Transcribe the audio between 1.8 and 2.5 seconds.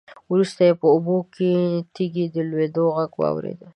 د تېږې د